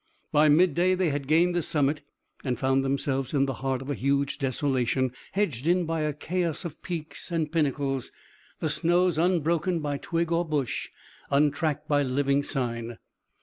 [0.31, 2.01] By mid day they had gained the summit,
[2.43, 6.65] and found themselves in the heart of a huge desolation, hedged in by a chaos
[6.65, 8.11] of peaks and pinnacles,
[8.61, 10.89] the snows unbroken by twig or bush,
[11.29, 12.97] untracked by living sign.